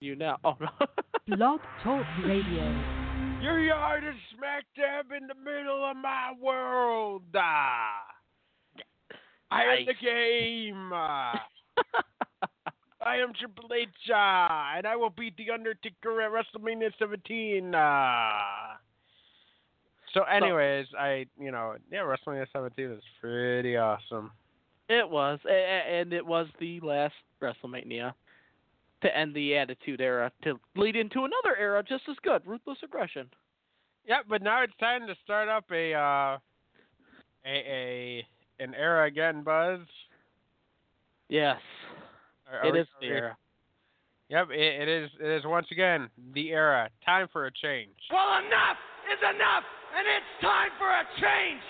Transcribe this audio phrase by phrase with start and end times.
[0.00, 0.38] you now.
[0.44, 1.36] Oh no.
[1.36, 2.64] Blog Talk Radio.
[3.42, 7.22] Your yard is smack dab in the middle of my world.
[7.36, 8.02] Ah.
[9.50, 10.90] I am the game.
[10.92, 11.46] Ah.
[13.02, 17.72] I am Triple H, ah, and I will beat The Undertaker at WrestleMania 17.
[17.74, 18.76] ah.
[20.12, 24.32] So, anyways, I, you know, yeah, WrestleMania 17 is pretty awesome.
[24.88, 28.12] It was, a- a- and it was the last WrestleMania
[29.02, 33.28] to end the Attitude Era to lead into another era just as good, Ruthless Aggression.
[34.06, 36.38] Yeah, but now it's time to start up a, uh,
[37.46, 38.26] a, a,
[38.58, 39.80] an era again, Buzz.
[41.28, 41.58] Yes,
[42.50, 43.36] Are- are it we- is are the we- era.
[44.30, 45.10] Yep, it, it is.
[45.20, 46.88] It is once again the era.
[47.04, 47.90] Time for a change.
[48.12, 48.78] Well, enough
[49.10, 49.64] is enough,
[49.96, 51.62] and it's time for a change.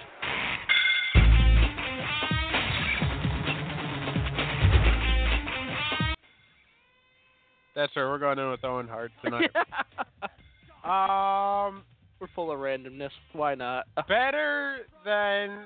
[7.81, 8.05] That's right.
[8.05, 9.49] We're going in with Owen Hart tonight.
[10.85, 11.83] um,
[12.21, 13.09] We're full of randomness.
[13.33, 13.87] Why not?
[14.07, 15.61] better than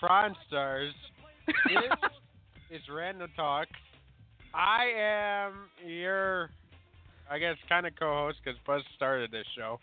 [0.00, 0.92] Prawn Stars
[1.46, 2.10] is,
[2.72, 3.68] is Random Talk.
[4.52, 5.52] I am
[5.86, 6.50] your,
[7.30, 9.78] I guess, kind of co-host because Buzz started this show.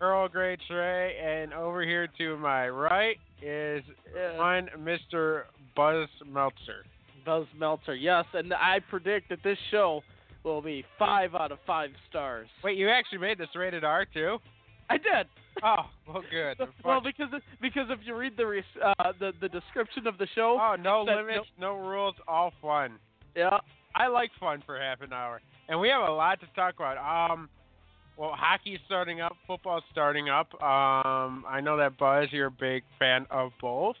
[0.00, 4.36] Earl Grey Trey, and over here to my right is Yeah.
[4.36, 5.42] one Mr.
[5.76, 6.86] Buzz Meltzer.
[7.24, 10.02] Buzz Meltzer, yes, and I predict that this show
[10.44, 12.48] will be five out of five stars.
[12.64, 14.38] Wait, you actually made this rated R too?
[14.90, 15.26] I did.
[15.62, 16.58] Oh, well, good.
[16.84, 17.28] well, because
[17.60, 21.16] because if you read the uh, the the description of the show, oh, no that-
[21.16, 22.98] limits, no rules, all fun.
[23.36, 23.58] yeah,
[23.94, 27.30] I like fun for half an hour, and we have a lot to talk about.
[27.30, 27.48] Um,
[28.16, 30.52] well, hockey's starting up, football's starting up.
[30.62, 33.96] Um, I know that Buzz, you're a big fan of both.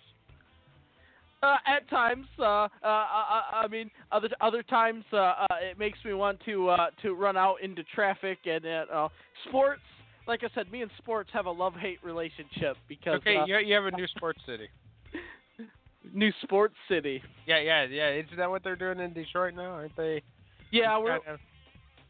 [1.42, 5.98] Uh, at times, uh, uh, I, I mean, other other times, uh, uh, it makes
[6.04, 9.08] me want to uh, to run out into traffic and uh,
[9.48, 9.80] sports.
[10.28, 13.58] Like I said, me and sports have a love hate relationship because Okay, uh, you
[13.58, 14.68] you have a new sports city.
[16.14, 17.22] new sports city.
[17.46, 18.10] Yeah, yeah, yeah.
[18.10, 19.72] Isn't that what they're doing in Detroit now?
[19.72, 20.22] Aren't they?
[20.70, 21.40] Yeah, we're kind of-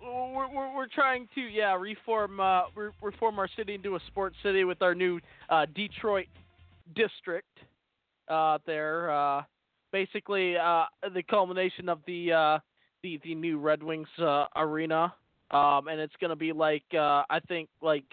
[0.05, 4.35] we're, we're we're trying to yeah reform uh re- reform our city into a sports
[4.43, 6.27] city with our new uh Detroit
[6.97, 7.47] district
[8.29, 9.43] uh there uh
[9.93, 10.85] basically uh
[11.15, 12.59] the culmination of the uh
[13.03, 15.15] the the new Red Wings uh arena
[15.51, 18.05] um and it's to be like uh I think like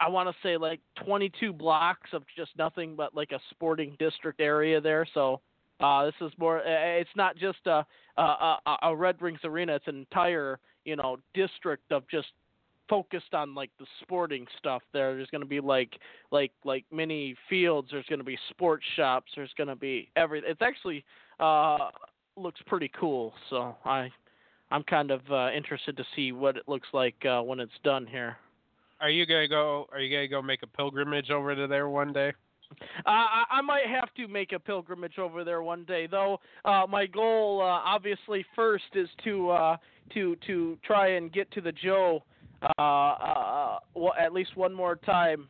[0.00, 4.40] I want to say like 22 blocks of just nothing but like a sporting district
[4.40, 5.40] area there so
[5.80, 7.84] uh this is more it's not just a
[8.18, 9.76] a, a, a Red Wings arena.
[9.76, 12.28] It's an entire, you know, district of just
[12.88, 14.82] focused on like the sporting stuff.
[14.92, 15.98] There, there's going to be like
[16.30, 17.88] like like mini fields.
[17.90, 19.32] There's going to be sports shops.
[19.34, 20.42] There's going to be every.
[20.44, 21.04] It's actually
[21.40, 21.90] uh
[22.36, 23.32] looks pretty cool.
[23.50, 24.10] So I
[24.70, 28.06] I'm kind of uh, interested to see what it looks like uh, when it's done
[28.06, 28.36] here.
[29.00, 29.86] Are you gonna go?
[29.92, 32.32] Are you gonna go make a pilgrimage over to there one day?
[32.70, 36.38] Uh, I, I might have to make a pilgrimage over there one day, though.
[36.64, 39.76] Uh, my goal, uh, obviously, first is to uh,
[40.14, 42.24] to to try and get to the Joe
[42.62, 45.48] uh, uh, well, at least one more time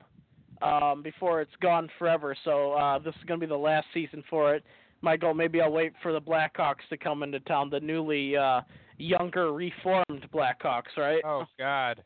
[0.62, 2.36] um, before it's gone forever.
[2.44, 4.64] So uh, this is going to be the last season for it.
[5.00, 8.62] My goal, maybe I'll wait for the Blackhawks to come into town, the newly uh,
[8.98, 11.22] younger, reformed Blackhawks, right?
[11.24, 12.02] Oh God.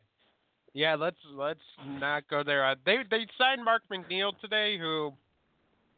[0.75, 1.59] Yeah, let's let's
[1.99, 2.65] not go there.
[2.65, 5.13] Uh, they they signed Mark McNeill today, who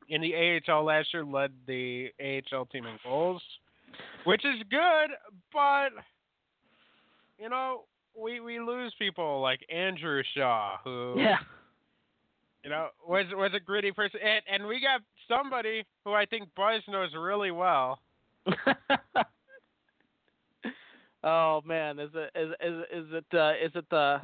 [0.10, 3.42] in the AHL last year led the AHL team in goals,
[4.26, 5.12] which is good.
[5.54, 5.90] But
[7.40, 7.84] you know,
[8.20, 11.38] we we lose people like Andrew Shaw, who Yeah.
[12.64, 16.50] you know was was a gritty person, and and we got somebody who I think
[16.56, 18.00] Buzz knows really well.
[21.24, 24.20] oh man, is it is is is it uh, is it the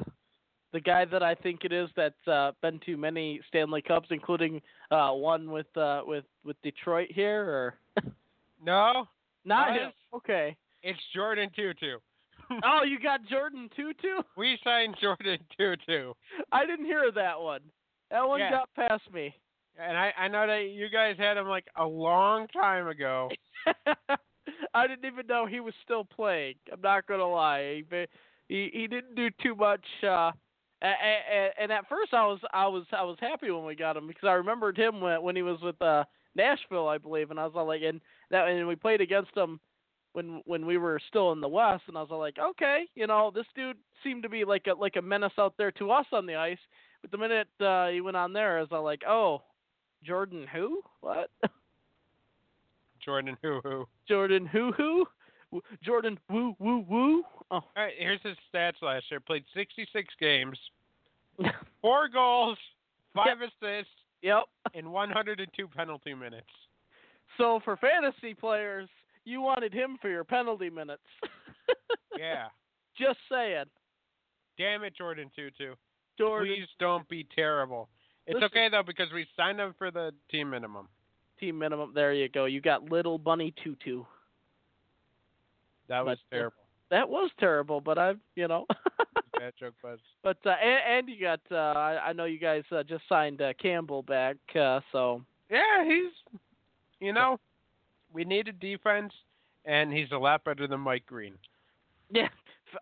[0.72, 4.60] the guy that I think it is that's uh, been to many Stanley Cups, including
[4.90, 7.74] uh, one with uh, with with Detroit here, or
[8.64, 9.06] No,
[9.44, 9.78] not Buzz?
[9.78, 9.92] him?
[10.14, 10.56] Okay.
[10.82, 11.96] it's Jordan Tootoo.
[12.64, 14.22] Oh, you got Jordan Tootoo?
[14.36, 16.12] We signed Jordan Tootoo.
[16.52, 17.60] I didn't hear that one.
[18.10, 18.50] That one Yeah.
[18.50, 19.34] got past me.
[19.78, 23.30] And I, I know that you guys had him like a long time ago.
[24.74, 26.54] I didn't even know he was still playing.
[26.72, 27.82] I'm not gonna lie.
[27.90, 28.06] He
[28.48, 29.84] he, he didn't do too much.
[30.02, 30.32] Uh,
[30.82, 34.06] and, and at first I was I was I was happy when we got him
[34.08, 37.44] because I remembered him when when he was with uh, Nashville, I believe, and I
[37.46, 38.00] was all like, and
[38.30, 39.58] that and we played against him
[40.12, 43.30] when when we were still in the West, and I was like, okay, you know,
[43.34, 46.26] this dude seemed to be like a like a menace out there to us on
[46.26, 46.58] the ice.
[47.00, 49.42] But the minute uh, he went on there, I was like, oh,
[50.04, 50.82] Jordan who?
[51.00, 51.30] What?
[53.04, 53.86] Jordan who who?
[54.08, 55.06] Jordan who who?
[55.82, 57.22] Jordan woo woo woo.
[57.50, 57.56] Oh.
[57.56, 59.20] All right, here's his stats last year.
[59.20, 60.58] Played 66 games,
[61.82, 62.56] four goals,
[63.14, 63.92] five assists,
[64.22, 64.44] yep.
[64.74, 66.46] and 102 penalty minutes.
[67.36, 68.88] So for fantasy players,
[69.24, 71.02] you wanted him for your penalty minutes.
[72.18, 72.48] Yeah.
[72.98, 73.64] Just saying.
[74.58, 75.72] Damn it, Jordan Tootoo.
[76.18, 77.88] Jordan Please don't be terrible.
[78.26, 80.88] It's Listen- okay though because we signed him for the team minimum.
[81.40, 81.92] team minimum.
[81.94, 82.44] There you go.
[82.44, 84.04] You got little bunny tutu.
[85.88, 86.56] That was But, uh, terrible.
[86.90, 88.66] That was terrible, but I, you know.
[89.38, 89.98] Bad joke, Buzz.
[90.22, 91.40] but uh, and, and you got.
[91.50, 95.82] Uh, I, I know you guys uh, just signed uh, Campbell back, uh, so Yeah,
[95.84, 96.12] he's.
[97.00, 97.40] You know,
[98.12, 99.12] we needed defense,
[99.64, 101.34] and he's a lot better than Mike Green.
[102.12, 102.28] yeah.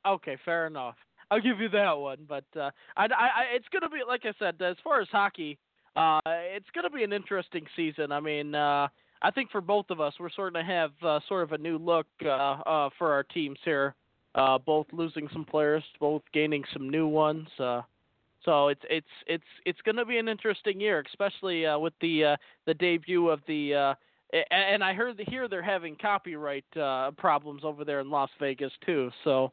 [0.07, 0.95] Okay, fair enough.
[1.31, 2.19] I'll give you that one.
[2.29, 4.61] But uh, I, I, it's gonna be like I said.
[4.63, 5.59] As far as hockey,
[5.97, 8.13] uh, it's gonna be an interesting season.
[8.13, 8.89] I mean, uh,
[9.23, 11.79] I think for both of us, we're sort of have uh, sort of a new
[11.79, 13.95] look uh, uh, for our teams here.
[14.35, 17.49] Uh, both losing some players, both gaining some new ones.
[17.59, 17.83] Uh,
[18.45, 22.25] so it's it's it's it's going to be an interesting year, especially uh, with the
[22.25, 22.37] uh,
[22.67, 23.97] the debut of the.
[24.51, 29.11] And I heard here they're having copyright uh, problems over there in Las Vegas too.
[29.25, 29.53] So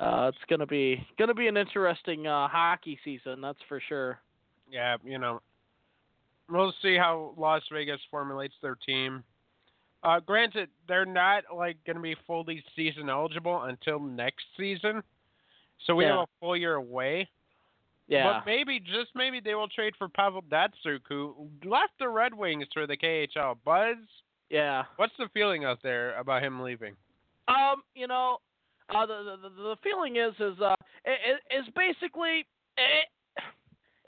[0.00, 4.18] uh, it's going to be to be an interesting uh, hockey season, that's for sure.
[4.70, 5.40] Yeah, you know,
[6.48, 9.22] we'll see how Las Vegas formulates their team.
[10.02, 15.02] Uh, granted, they're not like going to be fully season eligible until next season,
[15.86, 16.12] so we Yeah.
[16.12, 17.28] have a full year away.
[18.08, 18.32] Yeah.
[18.32, 22.66] But maybe, just maybe, they will trade for Pavel Datsyuk, who left the Red Wings
[22.72, 23.56] for the KHL.
[23.64, 23.96] Buzz,
[24.48, 24.84] yeah.
[24.96, 26.94] what's the feeling out there about him leaving?
[27.48, 28.38] Um, you know,
[28.94, 30.74] uh, the, the the feeling is is uh
[31.04, 31.18] it,
[31.50, 33.06] it, is basically it,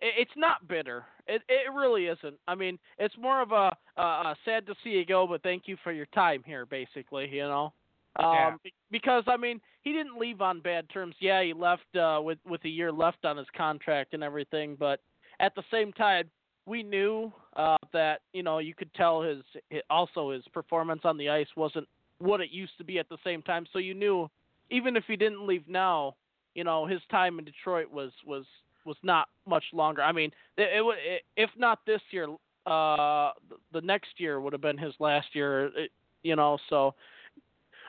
[0.00, 1.04] it, it's not bitter.
[1.26, 2.36] It it really isn't.
[2.46, 5.64] I mean, it's more of a uh, uh, sad to see you go, but thank
[5.66, 6.66] you for your time here.
[6.66, 7.72] Basically, you know.
[8.18, 8.70] Um, Yeah.
[8.90, 11.14] because I mean, he didn't leave on bad terms.
[11.20, 15.00] Yeah, he left uh, with with a year left on his contract and everything, but
[15.40, 16.28] at the same time,
[16.66, 19.42] we knew uh, that you know you could tell his,
[19.72, 21.88] hi also his performance on the ice wasn't
[22.18, 23.66] what it used to be at the same time.
[23.72, 24.28] So you knew
[24.70, 26.16] even if he didn't leave now,
[26.54, 28.44] you know his time in Detroit was was
[28.84, 30.02] was not much longer.
[30.02, 30.98] I mean, it, would-
[31.36, 32.26] if not this year,
[32.66, 33.30] uh,
[33.72, 35.66] the next year would have been his last year.
[35.76, 35.92] It,
[36.24, 36.94] you know, so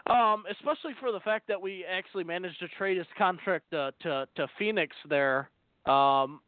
[0.07, 4.27] um, especially for the fact that we actually managed to trade his contract uh, to
[4.35, 5.49] to Phoenix there.
[5.85, 6.41] Um,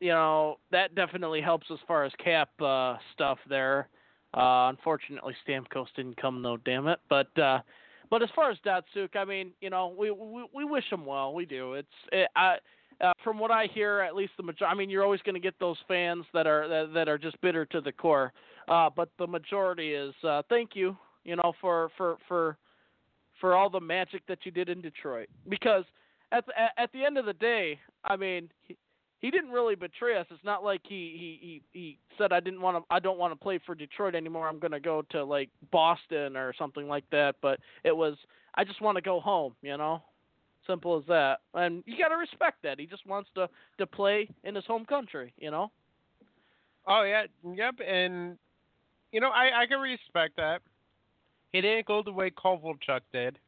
[0.00, 3.88] you know that definitely helps as far as cap uh, stuff there.
[4.34, 6.56] Uh, unfortunately, Stamkos didn't come though.
[6.56, 6.98] Damn it!
[7.08, 7.60] But uh,
[8.10, 11.32] but as far as Datsyuk, I mean, you know, we we, we wish him well.
[11.32, 11.74] We do.
[11.74, 12.56] It's it, I.
[13.00, 14.72] Uh, from what I hear, at least the majority.
[14.72, 17.40] I mean, you're always going to get those fans that are that, that are just
[17.40, 18.32] bitter to the core.
[18.68, 22.56] Uh, but the majority is uh, thank you, you know, for for for
[23.40, 25.28] for all the magic that you did in Detroit.
[25.48, 25.84] Because
[26.30, 28.76] at the, at- the end of the day, I mean, he,
[29.18, 30.26] he didn't really betray us.
[30.30, 33.32] It's not like he he he, he said I didn't want to I don't want
[33.32, 34.48] to play for Detroit anymore.
[34.48, 37.36] I'm going to go to like Boston or something like that.
[37.40, 38.16] But it was
[38.54, 40.02] I just want to go home, you know.
[40.66, 41.40] Simple as that.
[41.54, 42.78] And you got to respect that.
[42.78, 43.48] He just wants to
[43.78, 45.70] to play in his home country, you know.
[46.86, 48.36] Oh yeah, yep, and
[49.12, 50.62] you know I I can respect that.
[51.52, 53.38] He didn't go the way Kovalchuk did,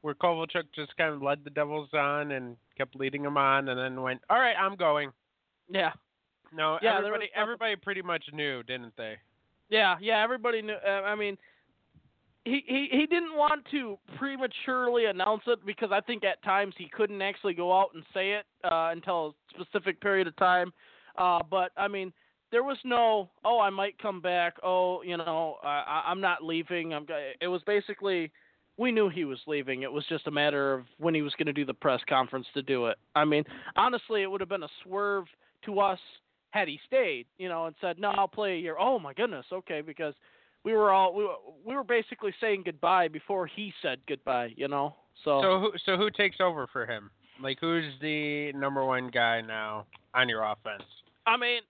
[0.00, 3.78] where Kovalchuk just kind of led the Devils on and kept leading them on, and
[3.78, 5.12] then went, "All right, I'm going."
[5.70, 5.92] Yeah.
[6.52, 9.16] No, Yeah, everybody everybody pretty much knew, didn't they?
[9.70, 10.76] Yeah, yeah, everybody knew.
[10.86, 11.36] Uh, I mean,
[12.44, 16.88] he, he he didn't want to prematurely announce it because I think at times he
[16.88, 20.72] couldn't actually go out and say it uh, until a specific period of time.
[21.16, 22.12] Uh, but I mean,
[22.54, 24.54] there was no, oh, I might come back.
[24.62, 26.94] Oh, you know, I, I'm not leaving.
[26.94, 27.04] I'm.
[27.40, 28.30] It was basically,
[28.76, 29.82] we knew he was leaving.
[29.82, 32.46] It was just a matter of when he was going to do the press conference
[32.54, 32.96] to do it.
[33.16, 33.42] I mean,
[33.74, 35.24] honestly, it would have been a swerve
[35.66, 35.98] to us
[36.50, 39.46] had he stayed, you know, and said, "No, I'll play a year." Oh my goodness,
[39.52, 40.14] okay, because
[40.62, 41.34] we were all we were,
[41.66, 44.94] we were basically saying goodbye before he said goodbye, you know.
[45.24, 47.10] So, So who so who takes over for him?
[47.42, 50.84] Like who's the number one guy now on your offense?
[51.26, 51.62] I mean,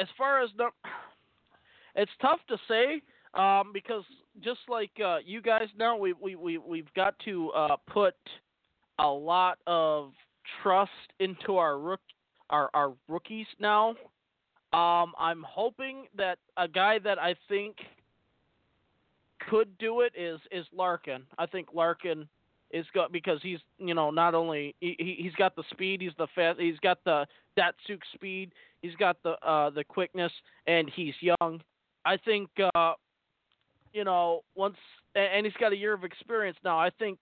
[0.00, 0.68] as far as the,
[1.94, 3.02] it's tough to say
[3.34, 4.04] um, because
[4.42, 8.14] just like uh, you guys know, we we we we've got to uh, put
[8.98, 10.12] a lot of
[10.62, 12.00] trust into our rook
[12.50, 13.90] our our rookies now.
[14.72, 17.76] Um, I'm hoping that a guy that I think
[19.48, 21.22] could do it is is Larkin.
[21.38, 22.28] I think Larkin
[22.70, 26.12] is got because he's you know not only he he- he's got the speed, he's
[26.18, 27.26] the fast, he's got the
[27.58, 30.32] Datsyuk speed, he's got the uh the quickness,
[30.66, 31.60] and he's young.
[32.04, 32.94] I think uh
[33.92, 34.76] you know, once
[35.14, 36.78] and he's got a year of experience now.
[36.78, 37.18] I think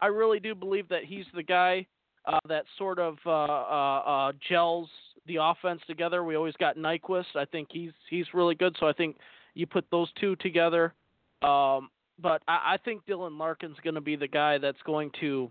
[0.00, 1.86] I really do believe that he's the guy
[2.26, 4.88] uh, that sort of uh, uh, uh, gels
[5.26, 6.24] the offense together.
[6.24, 7.36] We always got Nyquist.
[7.36, 8.76] I think he's he's really good.
[8.80, 9.16] So I think
[9.54, 10.94] you put those two together.
[11.42, 11.90] Um,
[12.20, 15.50] but I, I think Dylan Larkin's going to be the guy that's going to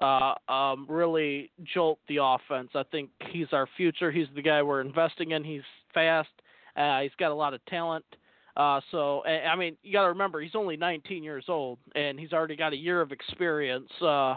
[0.00, 2.70] uh, um, really jolt the offense.
[2.74, 4.10] I think he's our future.
[4.10, 5.42] He's the guy we're investing in.
[5.44, 5.62] He's
[5.94, 6.28] fast.
[6.76, 8.04] Uh, he's got a lot of talent.
[8.56, 12.32] Uh, so I mean, you got to remember he's only 19 years old, and he's
[12.32, 14.36] already got a year of experience uh,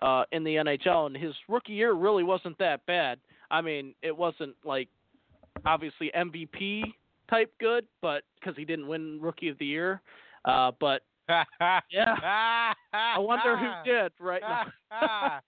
[0.00, 1.06] uh, in the NHL.
[1.06, 3.18] And his rookie year really wasn't that bad.
[3.50, 4.88] I mean, it wasn't like
[5.64, 6.82] obviously MVP
[7.28, 10.02] type good, but because he didn't win Rookie of the Year.
[10.48, 11.02] Uh, but
[11.90, 14.64] yeah, I wonder who did right now.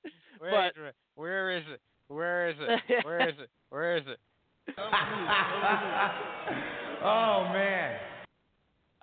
[0.42, 1.80] Wait, but, where is it?
[2.08, 3.04] Where is it?
[3.04, 3.48] Where is it?
[3.70, 4.18] Where is it?
[7.02, 7.98] oh man.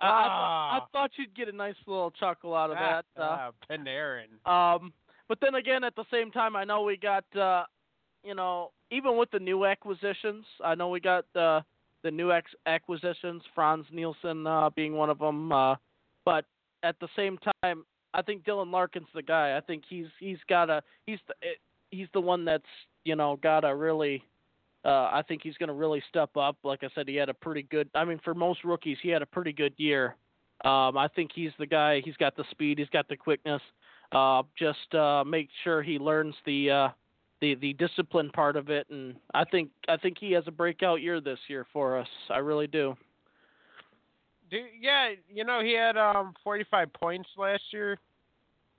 [0.00, 3.04] I, I, I, thought you'd get a nice little chuckle out of that.
[3.16, 4.28] Uh, uh, Panarin.
[4.46, 4.92] Um,
[5.28, 7.64] but then again, at the same time, I know we got, uh,
[8.22, 11.64] you know, even with the new acquisitions, I know we got the
[12.04, 15.50] the new ex- acquisitions, Frans Nielsen uh, being one of them.
[15.50, 15.74] Uh,
[16.28, 16.44] but
[16.82, 19.56] at the same time, I think Dylan Larkin's the guy.
[19.56, 21.34] I think he's he's got a he's the
[21.90, 22.62] he's the one that's
[23.04, 24.22] you know got a really
[24.84, 26.58] uh, I think he's going to really step up.
[26.62, 27.88] Like I said, he had a pretty good.
[27.94, 30.16] I mean, for most rookies, he had a pretty good year.
[30.66, 32.02] Um, I think he's the guy.
[32.04, 32.78] He's got the speed.
[32.78, 33.62] He's got the quickness.
[34.12, 36.88] Uh, just uh, make sure he learns the uh,
[37.40, 41.00] the the discipline part of it, and I think I think he has a breakout
[41.00, 42.08] year this year for us.
[42.28, 42.98] I really do.
[44.50, 47.98] Do yeah, you know he had um 45 points last year,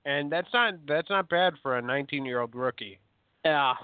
[0.04, 2.98] and that's not that's not bad for a 19 year old rookie.
[3.44, 3.74] Yeah,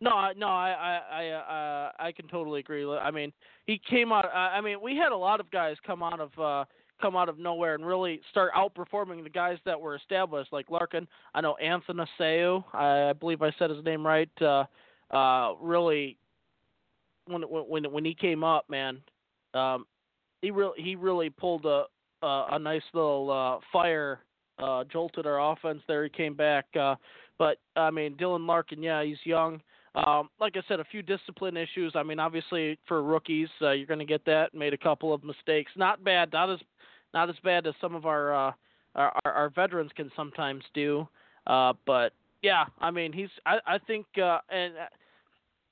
[0.00, 2.86] no, no, I, I, I, uh, I can totally agree.
[2.86, 3.32] I mean,
[3.66, 4.26] he came out.
[4.26, 6.64] I mean, we had a lot of guys come out of, uh,
[7.00, 11.08] come out of nowhere and really start outperforming the guys that were established, like Larkin.
[11.34, 12.62] I know Anthony Seu.
[12.74, 14.28] I, I believe I said his name right.
[14.40, 14.64] Uh,
[15.10, 16.18] uh, really,
[17.26, 19.00] when when when he came up, man,
[19.54, 19.86] um,
[20.46, 21.84] he really he really pulled a
[22.22, 24.20] a, a nice little uh, fire,
[24.60, 26.04] uh, jolted our offense there.
[26.04, 26.66] He came back.
[26.78, 26.94] Uh,
[27.36, 29.60] but I mean, Dylan Larkin, yeah, he's young.
[29.96, 31.92] Um, like I said, a few discipline issues.
[31.96, 34.54] I mean, obviously for rookies, uh, you're going to get that.
[34.54, 35.72] Made a couple of mistakes.
[35.74, 36.32] Not bad.
[36.32, 36.60] Not as
[37.12, 38.52] not as bad as some of our uh,
[38.94, 41.08] our, our veterans can sometimes do.
[41.48, 42.12] Uh, but
[42.42, 43.30] yeah, I mean, he's.
[43.46, 44.74] I, I think, uh, and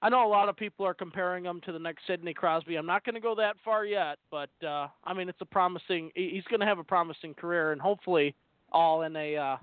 [0.04, 2.76] I know a lot of people are comparing him to the next Sidney Crosby.
[2.76, 6.10] I'm not going to go that far yet, but uh, I mean, it's a promising.
[6.14, 8.34] He's going to have a promising career, and hopefully,
[8.70, 9.56] all in a uh,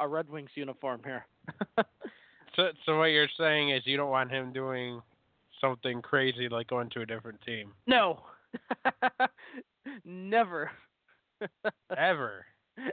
[0.00, 1.26] a Red Wings uniform here.
[2.58, 5.00] So, so what you're saying is you don't want him doing
[5.60, 7.72] something crazy like going to a different team.
[7.86, 8.24] No.
[10.04, 10.68] Never.
[11.96, 12.44] Ever.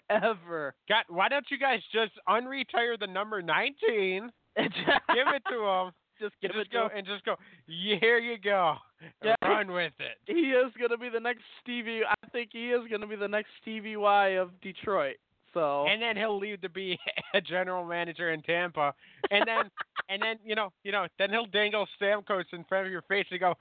[0.08, 0.76] Ever.
[0.88, 4.32] God, why don't you guys just unretire the number 19?
[4.56, 5.92] give it to him.
[6.20, 7.36] Just give just it go and just go.
[7.68, 8.76] Here you go.
[9.24, 9.36] Yeah.
[9.42, 10.18] Run with it.
[10.26, 12.02] He is going to be the next Stevie.
[12.08, 15.18] I think he is going to be the next Stevie Y of Detroit.
[15.54, 17.00] So and then he'll leave to be
[17.34, 18.94] a general manager in Tampa,
[19.32, 19.72] and then
[20.10, 23.26] and then you know you know then he'll dangle Stamkos in front of your face
[23.32, 23.54] and go,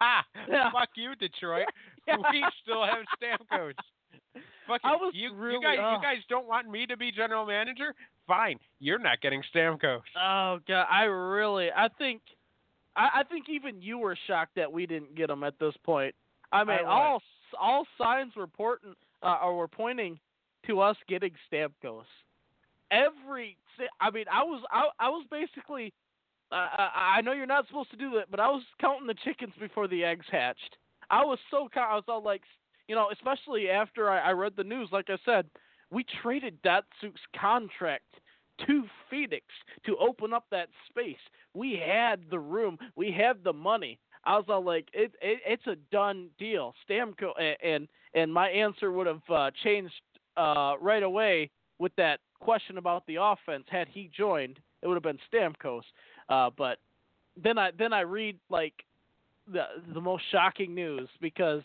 [0.00, 0.24] "Ha!
[0.48, 0.70] Yeah.
[0.72, 1.66] Fuck you, Detroit.
[2.08, 2.16] Yeah.
[2.32, 3.74] We still have Stamkos.
[4.66, 5.96] Fuck I was you, really- you guys oh.
[5.96, 7.94] you guys don't want me to be general manager?
[8.26, 10.00] Fine, you're not getting Stamkos.
[10.16, 12.22] Oh god, I really, I think,
[12.96, 16.14] I, I think even you were shocked that we didn't get him at this point.
[16.52, 17.22] I mean, I all
[17.60, 20.18] all signs were pointing, uh, or were pointing
[20.66, 22.04] to us getting Stamkos.
[22.90, 23.56] Every,
[24.00, 25.92] I mean, I was, I, I was basically,
[26.52, 29.14] uh, I I know you're not supposed to do that, but I was counting the
[29.24, 30.76] chickens before the eggs hatched.
[31.10, 32.42] I was so, I was all like,
[32.88, 34.88] you know, especially after I, I read the news.
[34.92, 35.46] Like I said,
[35.90, 38.04] we traded Datsyuk's contract
[38.66, 39.44] to Phoenix
[39.86, 41.16] to open up that space.
[41.54, 43.98] We had the room, we had the money.
[44.24, 46.74] I was all like, it, it it's a done deal.
[46.88, 49.94] Stamko and and, and my answer would have uh, changed
[50.36, 53.64] uh, right away with that question about the offense.
[53.68, 55.82] Had he joined, it would have been Stamkos.
[56.28, 56.78] Uh, but
[57.42, 58.74] then I then I read like
[59.52, 61.62] the the most shocking news because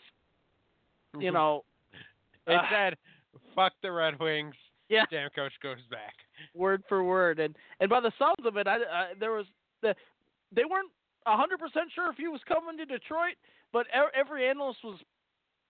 [1.18, 1.64] you know
[2.46, 2.96] It uh, said,
[3.54, 4.54] "Fuck the Red Wings."
[4.88, 5.04] Yeah.
[5.12, 6.14] Stamkos goes back.
[6.54, 9.46] word for word, and and by the sounds of it, I, I there was
[9.82, 9.94] the
[10.52, 10.90] they weren't
[11.26, 13.34] a hundred percent sure if he was coming to Detroit,
[13.72, 14.98] but every analyst was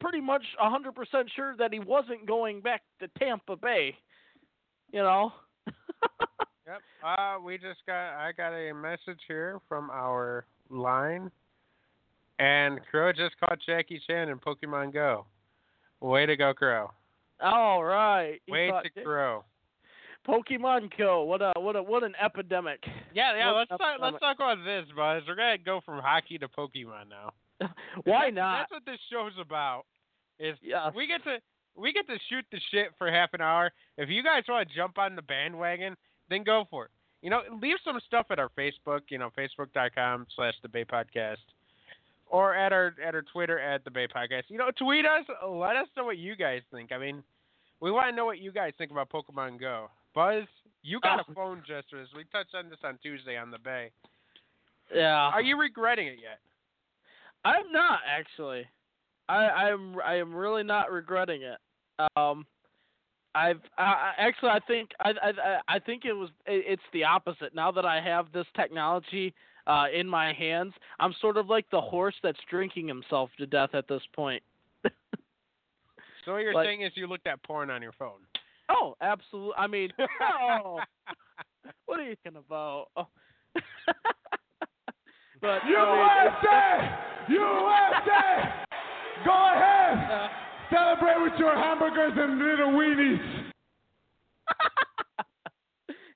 [0.00, 3.96] pretty much a hundred percent sure that he wasn't going back to Tampa Bay.
[4.92, 5.32] You know.
[6.68, 6.82] Yep.
[7.02, 8.14] Uh, we just got.
[8.18, 11.30] I got a message here from our line,
[12.38, 15.26] and Crow just caught Jackie Chan in Pokemon Go.
[16.00, 16.90] Way to go, Crow.
[17.40, 18.40] All right.
[18.46, 19.44] He Way to Crow.
[20.26, 21.22] Pokemon Go.
[21.24, 22.80] What a what a what an epidemic.
[23.14, 23.52] Yeah, yeah.
[23.52, 23.80] What Let's talk.
[23.80, 25.22] um, Let's talk about this, Buzz.
[25.26, 27.32] We're gonna go from hockey to Pokemon now.
[28.04, 28.58] Why That's- not?
[28.58, 29.84] That's what this show's about.
[30.38, 30.90] Is Yeah.
[30.94, 31.38] we get to
[31.76, 33.70] we get to shoot the shit for half an hour.
[33.96, 35.96] If you guys want to jump on the bandwagon,
[36.28, 36.90] then go for it.
[37.22, 39.00] You know, leave some stuff at our Facebook.
[39.08, 41.36] You know, facebook.com slash the Bay Podcast,
[42.30, 44.44] or at our at our Twitter at the Bay Podcast.
[44.48, 45.24] You know, tweet us.
[45.46, 46.92] Let us know what you guys think.
[46.92, 47.22] I mean,
[47.80, 49.90] we want to know what you guys think about Pokemon Go.
[50.14, 50.44] Buzz,
[50.82, 51.34] you got a Oh.
[51.34, 52.04] phone just for.
[52.16, 53.90] We touched on this on Tuesday on the Bay.
[54.94, 55.14] Yeah.
[55.28, 56.38] Are you regretting it yet?
[57.44, 58.66] I'm not actually.
[59.28, 61.58] I I'm I am really not regretting it.
[62.16, 62.46] Um,
[63.34, 67.04] I've I, I- actually I think I I I think it was it, it's the
[67.04, 67.54] opposite.
[67.54, 69.34] Now that I have this technology
[69.68, 73.70] uh in my hands, I'm sort of like the horse that's drinking himself to death
[73.74, 74.42] at this point.
[76.24, 78.20] So what you're Like- saying is you looked at porn on your phone.
[78.68, 79.54] Oh, absolutely.
[79.56, 80.78] I mean, oh,
[81.86, 82.88] what are you talking about?
[82.98, 83.06] Oh.
[85.40, 86.98] but I mean, USA!
[87.32, 88.64] USA!
[89.24, 90.10] Go ahead!
[90.10, 90.28] uh,
[90.70, 93.37] Celebrate with your hamburgers and little weenies.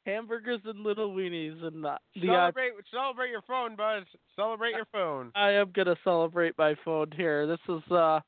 [0.04, 4.04] Hamburgers and little weenies and the uh, Celebrate, celebrate your phone, Buzz.
[4.36, 5.30] Celebrate your phone.
[5.34, 7.46] I am gonna celebrate my phone here.
[7.46, 8.20] This is, uh,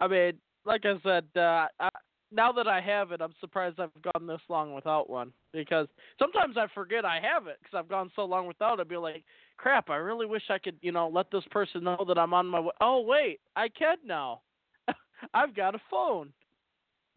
[0.00, 1.88] I mean, like I said, uh, I,
[2.32, 5.86] now that I have it, I'm surprised I've gone this long without one because
[6.18, 8.82] sometimes I forget I have it because I've gone so long without it.
[8.82, 9.24] I'd be like,
[9.56, 12.46] crap, I really wish I could, you know, let this person know that I'm on
[12.46, 12.72] my way.
[12.80, 14.40] Oh wait, I can now.
[15.34, 16.32] I've got a phone.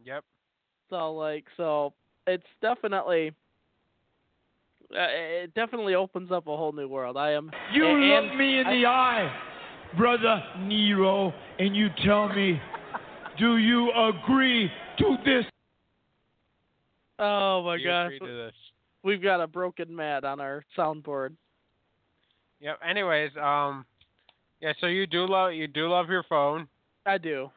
[0.03, 0.23] Yep.
[0.89, 1.93] So like, so
[2.27, 3.31] it's definitely.
[4.89, 4.99] Uh,
[5.43, 7.17] it definitely opens up a whole new world.
[7.17, 7.51] I am.
[7.73, 9.41] You and- look me in I- the eye,
[9.97, 12.61] brother Nero, and you tell me,
[13.37, 15.45] do you agree to this?
[17.19, 18.13] Oh my you gosh.
[18.15, 18.53] agree to this.
[19.03, 21.35] We've got a broken mat on our soundboard.
[22.59, 22.79] Yep.
[22.87, 23.85] Anyways, um,
[24.61, 24.73] yeah.
[24.79, 26.67] So you do love you do love your phone,
[27.05, 27.51] I do.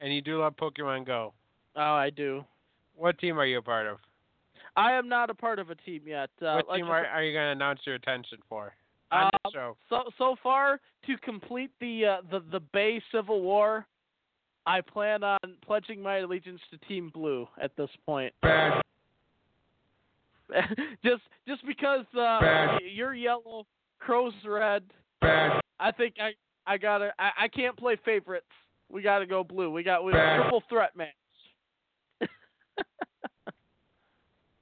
[0.00, 1.32] and you do love Pokemon Go.
[1.76, 2.44] Oh, I do.
[2.94, 3.98] What team are you a part of?
[4.78, 6.30] I am not a part of a team yet.
[6.40, 8.72] Uh, what like team are, are you going to announce your attention for
[9.10, 9.76] on the show?
[9.88, 13.86] so so far to complete the uh, the the Bay Civil War,
[14.66, 18.32] I plan on pledging my allegiance to Team Blue at this point.
[21.04, 23.66] just just because uh, you're yellow,
[23.98, 24.84] Crow's red.
[25.20, 25.60] Bad.
[25.80, 26.30] I think I
[26.72, 28.46] I gotta I, I can't play favorites.
[28.88, 29.72] We gotta go blue.
[29.72, 30.36] We got we Bad.
[30.42, 31.08] triple threat match.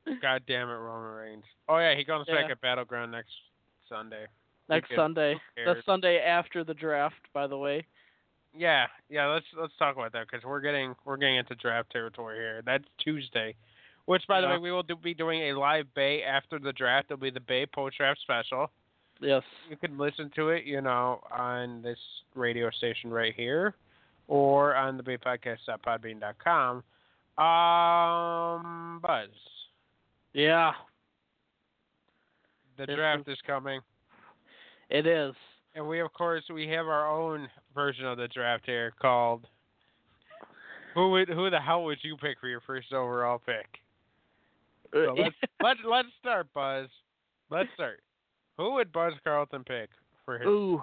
[0.22, 1.44] God damn it, Roman Reigns.
[1.68, 2.52] Oh yeah, he comes back Yeah.
[2.52, 3.32] at Battleground next
[3.88, 4.26] Sunday.
[4.68, 5.36] Next Sunday.
[5.56, 5.76] The?
[5.84, 7.86] Sunday after the draft, by the way.
[8.54, 9.26] Yeah, yeah.
[9.26, 12.62] Let's let's talk about that because we're getting we're getting into draft territory here.
[12.64, 13.54] That's Tuesday,
[14.06, 17.06] which by the way we will do, be doing a live Bay after the draft.
[17.10, 18.70] It'll be the Bay post draft special.
[19.20, 19.42] Yes.
[19.70, 21.98] You can listen to it, you know, on this
[22.34, 23.74] radio station right here,
[24.28, 26.82] or on the Bay Podcast.podbean.com.
[27.38, 29.28] Um, Buzz,
[30.36, 30.72] Yeah,
[32.76, 33.80] the This draft is coming,
[34.90, 35.34] it is.
[35.74, 39.46] and we of course we have our own version of the draft here called.
[40.94, 43.66] Who would who the hell would you pick for your first overall pick?
[44.92, 46.88] So uh, let's let's let's start, Buzz.
[47.48, 48.00] Let's start.
[48.58, 49.88] Who would Buzz Carlton pick
[50.26, 50.46] for his?
[50.46, 50.82] Ooh.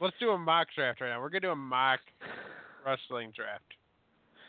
[0.00, 1.20] Let's do a mock draft right now.
[1.20, 2.00] We're gonna do a mock
[2.84, 3.62] wrestling draft.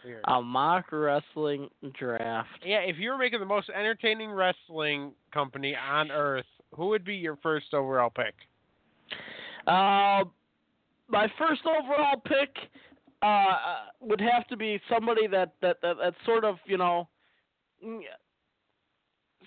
[0.03, 0.21] Here.
[0.25, 2.49] A mock wrestling draft.
[2.65, 7.15] Yeah, if you were making the most entertaining wrestling company on earth, who would be
[7.15, 8.33] your first overall pick?
[9.67, 10.23] Uh,
[11.07, 12.55] my first overall pick
[13.21, 13.55] uh,
[13.99, 17.07] would have to be somebody that that, that that's sort of you know
[17.85, 17.99] mm,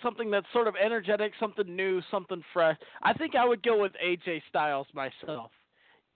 [0.03, 2.77] something that's sort of energetic, something new, something fresh.
[3.03, 5.51] I think I would go with AJ Styles myself.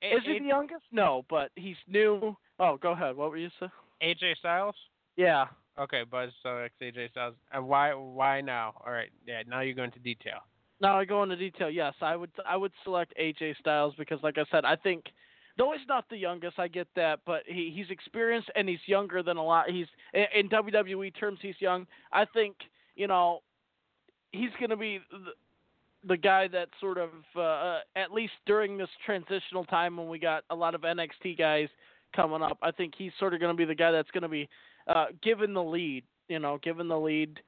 [0.02, 0.84] Is he A- the youngest?
[0.92, 2.36] No, but he's new.
[2.60, 3.16] Oh, go ahead.
[3.16, 3.72] What were you saying?
[4.02, 4.74] AJ Styles?
[5.16, 5.46] Yeah.
[5.78, 7.34] Okay, Buzz selects AJ Styles.
[7.52, 8.74] And why why now?
[8.84, 10.40] All right, yeah, now you go into detail.
[10.80, 11.70] Now I go into detail.
[11.70, 15.04] Yes, I would I would select AJ Styles because, like I said, I think
[15.56, 19.22] though he's not the youngest, I get that, but he he's experienced and he's younger
[19.22, 19.70] than a lot.
[19.70, 21.86] He's in, in WWE terms, he's young.
[22.12, 22.56] I think
[22.96, 23.40] you know
[24.32, 25.32] he's going to be the,
[26.06, 30.18] the guy that sort of uh, uh, at least during this transitional time when we
[30.18, 31.68] got a lot of NXT guys
[32.14, 32.58] coming up.
[32.62, 34.48] I think he's sort of going to be the guy that's going to be
[34.86, 36.04] uh, given the lead.
[36.28, 37.40] You know, given the lead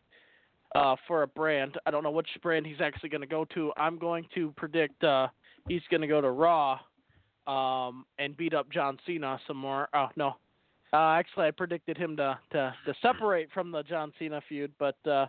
[0.75, 1.77] uh, for a brand.
[1.87, 3.73] I don't know which brand he's actually going to go to.
[3.77, 5.29] I'm going to predict uh,
[5.68, 6.79] he's going to go to Raw
[7.46, 9.88] um, and beat up John Cena some more.
[9.94, 10.37] Oh no,
[10.92, 14.96] Uh, actually, I predicted him to, to to separate from the John Cena feud, but
[15.07, 15.27] uh,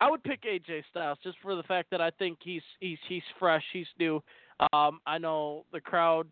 [0.00, 3.22] I would pick AJ Styles just for the fact that I think he's he's he's
[3.38, 4.22] fresh, he's new.
[4.72, 6.26] Um, I know the crowd,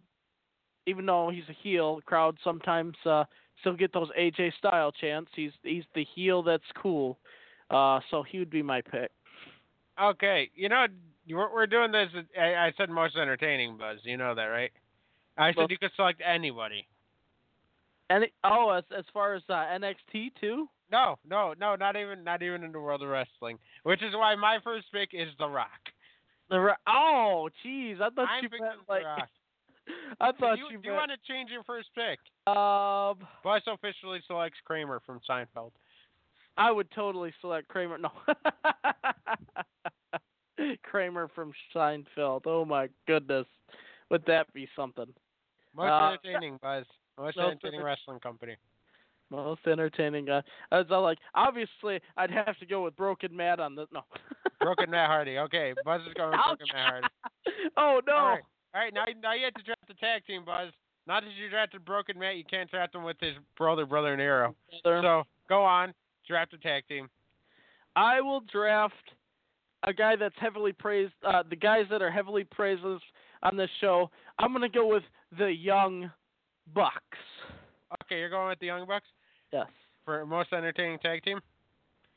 [0.87, 3.25] even though he's a heel, the crowd sometimes uh,
[3.61, 5.31] still get those AJ Style chants.
[5.35, 7.19] He's he's the heel that's cool,
[7.71, 9.11] uh, so he would be my pick.
[10.01, 10.87] Okay, you know
[11.29, 12.09] we're, we're doing this.
[12.39, 13.99] I, I said most entertaining, Buzz.
[14.05, 14.71] You know that, right?
[15.37, 16.87] I said Well- you could select anybody.
[18.09, 20.69] It, oh, as as far as uh, NXT too.
[20.93, 23.59] No, no, no, not even not even in the world of wrestling.
[23.83, 25.69] Which is why my first pick is The Rock.
[26.49, 29.29] The Ro- oh, jeez, I thought I'm you meant The like Rock.
[30.21, 32.19] I Do thought you, you you want to change your first pick?
[32.47, 33.19] um.
[33.45, 35.73] Buzz officially selects Kramer from Seinfeld.
[36.57, 37.99] I would totally select Kramer.
[37.99, 38.11] No.
[40.83, 42.43] Kramer from Seinfeld.
[42.47, 43.47] Oh my goodness.
[44.11, 45.07] Would that be something?
[45.75, 46.87] Most Uh, entertaining, Buzz.
[47.19, 48.57] Most Most entertaining enter- wrestling company.
[49.31, 50.43] Most entertaining guy.
[50.71, 54.03] I was like, obviously, I'd have to go with Broken Matt on the no.
[54.61, 55.39] Broken Matt Hardy.
[55.39, 56.41] Okay, Buzz is going with.
[56.59, 57.09] Broken Matt Hardy.
[57.77, 58.13] oh no.
[58.15, 58.43] All right.
[58.77, 60.71] All right, now now you have to draft the tag team, Buzz.
[61.07, 64.55] Not that you drafted Broken Matt, you can't draft him with his brother, brother Nero.
[64.83, 65.01] Brother.
[65.03, 65.95] So go on,
[66.29, 67.09] draft a tag team.
[67.95, 68.93] I will draft
[69.85, 71.15] a guy that's heavily praised.
[71.27, 72.83] Uh, the guys that are heavily praised
[73.43, 74.11] on this show.
[74.39, 75.05] I'm gonna go with
[75.39, 76.11] the Young
[76.75, 76.93] Bucks.
[78.03, 79.07] Okay, you're going with the Young Bucks
[79.55, 79.69] Yes.
[80.05, 81.41] for most entertaining tag team.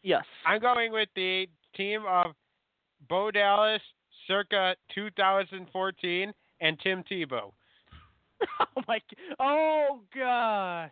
[0.04, 0.26] Yes.
[0.46, 2.34] I'm going with the team of
[3.08, 3.82] Bo Dallas,
[4.28, 7.52] circa 2014, and Tim Tebow.
[8.60, 9.00] oh my!
[9.40, 10.92] Oh gosh!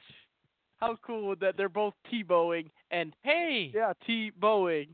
[0.78, 1.58] How cool would that?
[1.58, 4.88] They're both T-bowing and Hey, yeah, T-bowing.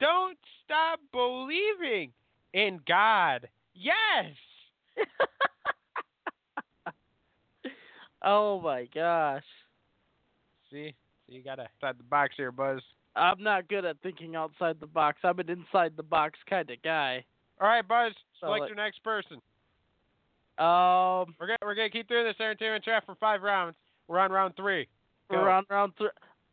[0.00, 2.12] don't stop believing
[2.54, 3.48] in God.
[3.74, 4.26] Yes.
[8.24, 9.42] oh my gosh!
[10.70, 10.94] See,
[11.26, 12.80] so you gotta outside the box here, Buzz.
[13.16, 15.18] I'm not good at thinking outside the box.
[15.24, 17.24] I'm an inside the box kind of guy.
[17.60, 19.40] All right, Buzz, So, select like- your next person.
[20.60, 23.76] Um, We're gonna we're gonna keep doing this entertainment draft for five rounds.
[24.08, 24.86] We're on round three.
[25.30, 25.38] Go.
[25.38, 26.08] we're on round three.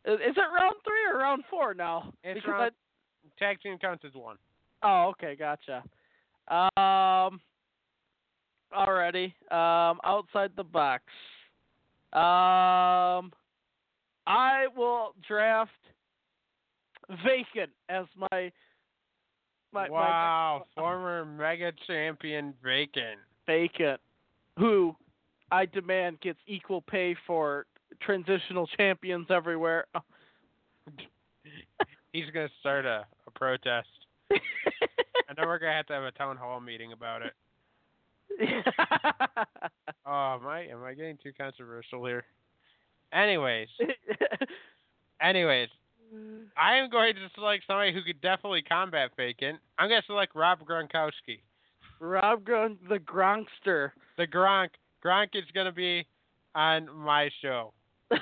[0.06, 2.12] Is it round three or round four now?
[2.24, 2.72] It's Because round-
[3.38, 4.36] Tag team counts as one.
[4.82, 5.82] I, oh, okay, gotcha.
[6.50, 7.40] Um,
[8.74, 9.34] already.
[9.50, 11.04] Um, outside the box.
[12.12, 13.32] Um,
[14.26, 15.70] I will draft
[17.24, 18.50] vacant as my
[19.72, 23.18] my, wow, my former mega champion Vacant.
[23.48, 24.00] Vacant,
[24.58, 24.94] who
[25.50, 27.66] I demand gets equal pay for
[28.02, 29.86] transitional champions everywhere.
[32.12, 33.88] He's gonna start a, a protest,
[34.30, 37.32] and then we're gonna have to have a town hall meeting about it.
[40.10, 42.24] Oh, am I am I getting too controversial here?
[43.12, 43.68] Anyways,
[45.20, 45.68] anyways,
[46.14, 46.44] mm.
[46.56, 49.58] I am going to select somebody who could definitely combat Vacant.
[49.78, 51.40] I'm gonna select Rob Gronkowski.
[52.00, 53.90] Rob Gronk, the Gronkster.
[54.16, 54.70] The Gronk.
[55.04, 56.06] Gronk is gonna be
[56.54, 57.72] on my show.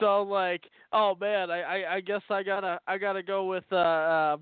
[0.00, 0.62] so like,
[0.92, 4.40] oh man, I, I I guess I gotta I gotta go with uh, um,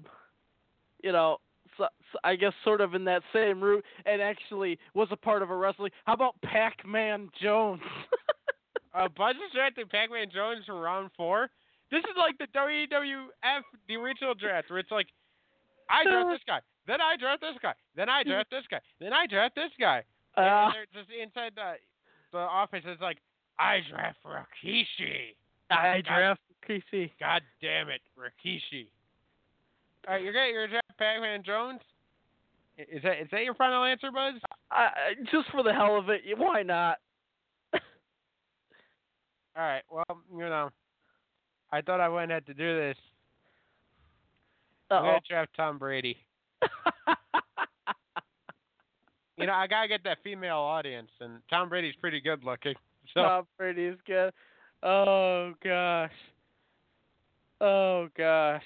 [1.03, 1.39] you know,
[1.77, 5.43] so, so I guess sort of in that same route, and actually was a part
[5.43, 5.91] of a wrestling.
[6.05, 7.83] How about Pac-Man Jones?
[8.93, 11.49] Uh, Buzz is drafting Pac-Man Jones from round four.
[11.91, 15.07] This is like the WWF, the original draft, where it's like,
[15.89, 19.13] I draft this guy, then I draft this guy, then I draft this guy, then
[19.13, 20.03] I draft this guy.
[20.37, 21.75] And Uh, they're just inside the
[22.33, 22.83] the office.
[22.85, 23.19] It's like,
[23.59, 25.35] I draft Rikishi.
[25.71, 27.13] I God- draft PC.
[27.19, 28.87] God damn it, Rikishi.
[30.09, 31.81] All right, you're gonna you're draft Pac-Man Jones.
[32.79, 34.35] Is that is that your final answer, Buzz?
[34.71, 36.99] I- just for the hell of it, why not?
[37.75, 37.81] All
[39.57, 39.83] right.
[39.91, 40.71] Well, you know,
[41.71, 42.97] I thought I wouldn't have to do this.
[44.91, 46.17] I'm gonna draft Tom Brady.
[49.41, 52.75] You know, I gotta get that female audience, and Tom Brady's pretty good looking.
[53.15, 54.31] So Tom Brady's good.
[54.85, 56.13] Oh gosh.
[57.61, 58.63] Oh gosh.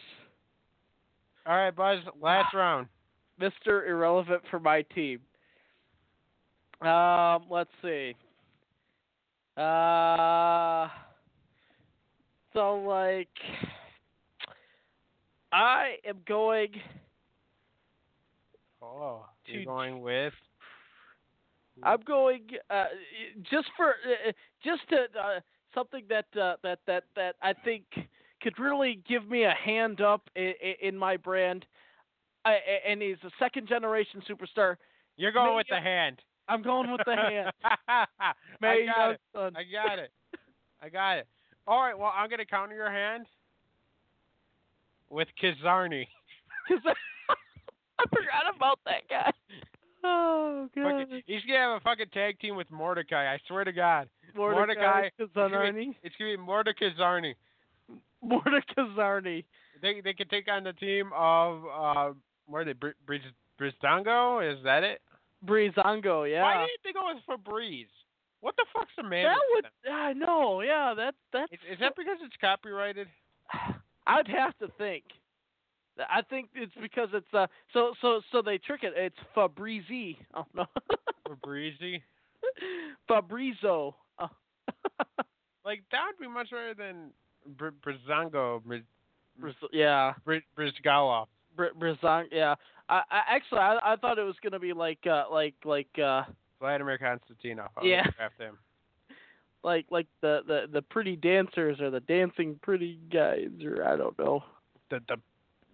[1.46, 2.88] all right, Buzz, last round.
[3.40, 3.88] Mr.
[3.88, 5.20] Irrelevant for my team.
[6.82, 8.14] Um, let's see.
[9.56, 10.88] Uh,
[12.52, 13.28] so like,
[15.52, 16.70] I am going.
[18.84, 20.32] Oh, you're To- going with
[21.82, 22.84] I'm going uh,
[23.50, 24.30] just for uh,
[24.62, 25.40] just to uh,
[25.74, 27.82] something that uh, that that that I think
[28.40, 31.66] could really give me a hand up in, in my brand.
[32.44, 34.76] I, and he's a second generation superstar.
[35.16, 36.20] you're going May- with the hand.
[36.48, 37.50] I'm going with the hand.
[37.88, 38.04] I
[38.86, 39.20] got it.
[39.34, 39.56] Son.
[39.56, 40.10] I got it.
[40.80, 41.26] I got it.
[41.66, 41.98] All right.
[41.98, 43.26] Well, I'm gonna counter your hand
[45.10, 46.06] with Kizarny.
[46.68, 46.78] Cause
[48.04, 49.32] I, I forgot about that guy.
[50.04, 51.02] Oh god.
[51.02, 53.32] Fucking- he's gonna have a fucking tag team with Mordecai.
[53.32, 54.08] I swear to God.
[54.36, 55.08] Mordecai.
[55.20, 55.94] Kazarni.
[56.02, 57.34] It's gonna be Mordecai Zarni.
[58.22, 59.44] Mordecai Zarni.
[59.82, 62.12] They they could take on the team of uh
[62.46, 63.20] where are they Bri- Briz
[63.60, 64.40] Brizdango?
[64.52, 65.00] Is that it?
[65.46, 66.42] Breezango, yeah.
[66.42, 67.86] Why didn't they go with Febreze?
[68.40, 69.24] What the fuck's the man?
[69.24, 71.52] that would I know, yeah, that that's?
[71.52, 73.08] Is, is that because it's copyrighted?
[74.06, 75.04] I'd have to think.
[75.98, 78.92] I think it's because it's uh so so so they trick it.
[78.96, 80.16] It's Fabrizi.
[80.34, 80.66] Oh no.
[81.28, 82.00] Febreze?
[83.08, 83.94] Fabrizo.
[84.18, 84.28] Oh.
[85.64, 87.08] Like that would be much better than
[87.56, 88.82] Br- Brizango, Bri-
[89.40, 90.12] Briz- yeah.
[90.26, 91.24] Bri- Brizgawa.
[91.56, 92.24] Br- Brizang.
[92.30, 92.54] Yeah.
[92.90, 96.24] I, I actually I I thought it was gonna be like uh like like uh
[96.60, 97.70] Vladimir Konstantinov.
[97.78, 98.04] I Yeah.
[98.38, 98.58] him.
[99.64, 104.18] like like the the the pretty dancers or the dancing pretty guys or I don't
[104.18, 104.44] know
[104.90, 105.16] The the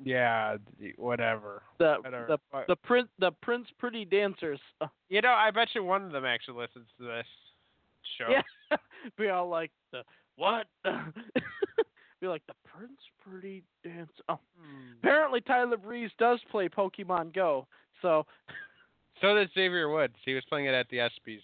[0.02, 0.56] yeah,
[0.96, 1.62] whatever.
[1.78, 2.26] the Whatever.
[2.52, 4.60] the the prince the prince pretty dancers.
[4.80, 7.26] Uh, You know, I bet you one of them actually listens to this
[8.18, 8.28] show.
[8.30, 8.76] Yeah.
[9.18, 10.02] be all like the
[10.36, 10.66] what?
[12.20, 14.10] be like the prince pretty dance.
[14.28, 14.92] Oh, Hmm.
[15.02, 17.66] apparently Tyler Breeze does play Pokemon Go.
[18.02, 18.26] So
[19.20, 20.14] So did Xavier Woods.
[20.24, 21.40] He was playing it at the ESPYS.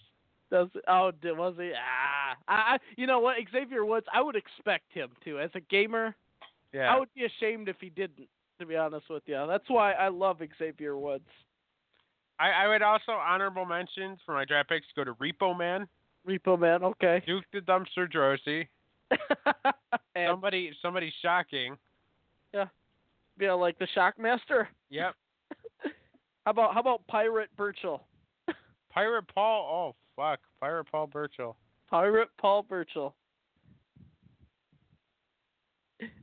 [0.51, 1.71] does oh did, was he?
[1.75, 5.59] Ah, I, I you know what Xavier Woods I would expect him to as a
[5.59, 6.15] gamer.
[6.73, 6.93] Yeah.
[6.93, 8.27] I would be ashamed if he didn't.
[8.59, 11.27] To be honest with you, that's why I love Xavier Woods.
[12.39, 15.87] I, I would also honorable mentions for my draft picks go to Repo Man,
[16.27, 17.21] Repo Man, okay.
[17.25, 18.67] Duke the Dumpster Droese,
[20.27, 21.77] somebody somebody shocking.
[22.53, 22.65] yeah,
[23.39, 24.67] Yeah, like the Shockmaster.
[24.89, 25.15] Yep.
[26.45, 28.03] How about how about Pirate Burchill?
[28.89, 29.95] Pirate Paul.
[29.95, 30.39] Oh fuck.
[30.61, 31.57] Pirate Paul Burchill.
[31.89, 33.13] Pirate Paul Burchill.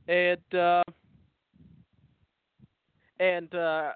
[0.07, 0.83] And uh
[3.19, 3.91] and uh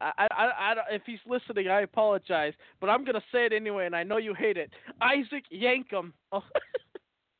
[0.00, 3.94] I, I, I, if he's listening, I apologize, but I'm gonna say it anyway, and
[3.94, 4.70] I know you hate it.
[5.00, 6.12] Isaac Yankem.
[6.32, 6.42] Oh.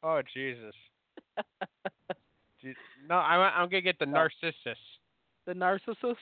[0.04, 0.74] Oh Jesus.
[3.08, 4.78] No, I'm I'm gonna get the Narcissus.
[5.46, 6.16] the narcissist.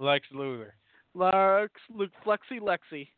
[0.00, 0.70] Lex Luthor.
[1.14, 3.08] Lex, Luke, Flexi, Lexi.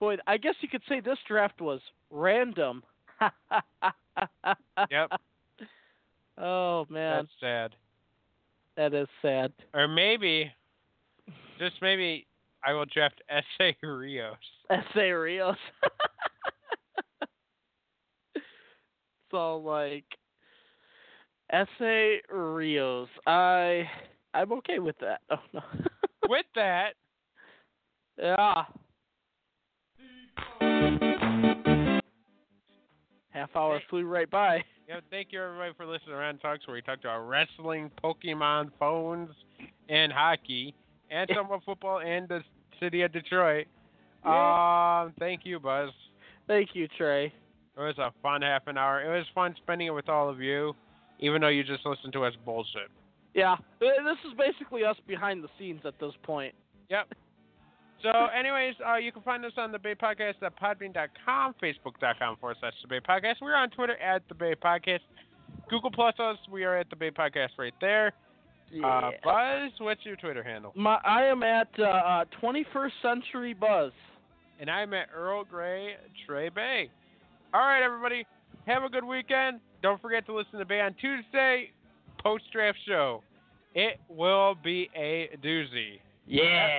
[0.00, 2.82] Boy, I guess you could say this draft was random.
[4.90, 5.10] Yep.
[6.38, 7.70] Oh man, That's sad.
[8.76, 9.52] That is sad.
[9.72, 10.52] Or maybe,
[11.58, 12.26] just maybe,
[12.64, 13.76] I will draft S.A.
[13.86, 14.36] Rios.
[14.70, 15.10] S.A.
[15.10, 15.56] Rios.
[19.30, 20.04] so like
[21.50, 22.20] S.A.
[22.30, 23.08] Rios.
[23.26, 23.88] I
[24.32, 25.20] I'm okay with that.
[25.30, 25.60] Oh no.
[26.26, 26.94] With that,
[28.18, 28.64] yeah.
[33.28, 34.64] Half hour flew right by.
[34.88, 38.70] Yeah, thank you everybody for listening to Rand Talks, where we talk about wrestling, Pokemon,
[38.78, 39.30] phones,
[39.88, 40.74] and hockey,
[41.10, 42.40] and some of football and the
[42.78, 43.66] city of Detroit.
[44.24, 45.90] Um, thank you, Buzz.
[46.46, 47.26] Thank you, Trey.
[47.26, 49.02] It was a fun half an hour.
[49.02, 50.74] It was fun spending it with all of you,
[51.18, 52.90] even though you just listened to us bullshit.
[53.32, 56.54] Yeah, this is basically us behind the scenes at this point.
[56.90, 57.08] Yep.
[58.04, 62.56] So, anyways, uh, you can find us on the Bay Podcast at podbean.com, facebook.com forward
[62.60, 63.36] slash the Bay Podcast.
[63.40, 65.00] We're on Twitter at the Bay Podcast.
[65.70, 68.12] Google Plus us, we are at the Bay Podcast right there.
[68.84, 70.72] Uh, Buzz, what's your Twitter handle?
[70.76, 73.92] My, I am at uh, uh, 21st Century Buzz.
[74.60, 75.94] And I'm at Earl Grey
[76.26, 76.90] Trey Bay.
[77.54, 78.26] All right, everybody,
[78.66, 79.60] have a good weekend.
[79.82, 81.70] Don't forget to listen to Bay on Tuesday,
[82.22, 83.22] post draft show.
[83.74, 86.00] It will be a doozy.
[86.26, 86.78] Yeah.